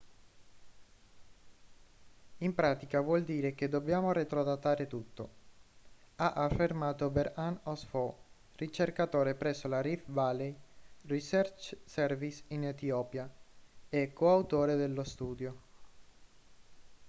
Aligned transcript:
in 2.39 2.55
pratica 2.55 3.01
vuol 3.01 3.23
dire 3.23 3.53
che 3.53 3.69
dobbiamo 3.69 4.11
retrodatare 4.13 4.87
tutto 4.87 5.29
ha 6.15 6.33
affermato 6.33 7.11
berhane 7.11 7.59
asfaw 7.61 8.11
ricercatore 8.55 9.35
presso 9.35 9.67
il 9.67 9.79
rift 9.83 10.05
valley 10.09 10.57
research 11.03 11.77
service 11.85 12.45
in 12.47 12.63
etiopia 12.63 13.31
e 13.89 14.11
co-autore 14.11 14.75
dello 14.75 15.03
studio 15.03 15.59